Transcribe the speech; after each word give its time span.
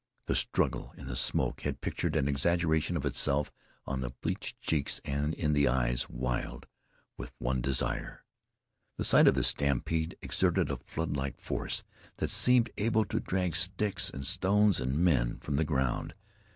The 0.25 0.33
struggle 0.33 0.95
in 0.97 1.05
the 1.05 1.15
smoke 1.15 1.61
had 1.61 1.79
pictured 1.79 2.15
an 2.15 2.27
exaggeration 2.27 2.97
of 2.97 3.05
itself 3.05 3.51
on 3.85 4.01
the 4.01 4.09
bleached 4.09 4.59
cheeks 4.59 4.99
and 5.05 5.35
in 5.35 5.53
the 5.53 5.67
eyes 5.67 6.09
wild 6.09 6.65
with 7.17 7.33
one 7.37 7.61
desire. 7.61 8.25
The 8.97 9.03
sight 9.03 9.27
of 9.27 9.35
this 9.35 9.49
stampede 9.49 10.17
exerted 10.23 10.71
a 10.71 10.77
floodlike 10.77 11.39
force 11.39 11.83
that 12.17 12.31
seemed 12.31 12.71
able 12.79 13.05
to 13.05 13.19
drag 13.19 13.55
sticks 13.55 14.09
and 14.09 14.25
stones 14.25 14.79
and 14.79 14.97
men 15.05 15.37
from 15.37 15.57
the 15.57 15.63
ground. 15.65 16.15